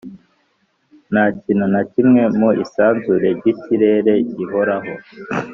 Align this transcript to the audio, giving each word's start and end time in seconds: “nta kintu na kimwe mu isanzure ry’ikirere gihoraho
“nta 1.11 1.25
kintu 1.43 1.65
na 1.73 1.81
kimwe 1.91 2.21
mu 2.39 2.49
isanzure 2.63 3.27
ry’ikirere 3.37 4.13
gihoraho 4.35 4.91